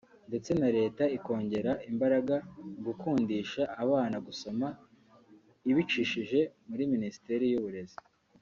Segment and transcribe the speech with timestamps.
[0.29, 4.67] ndetse na Leta ikongera imbaraga mu gukundisha abana gusoma
[5.69, 6.39] ibicishije
[6.69, 7.97] muri Minisiteri y’uburezi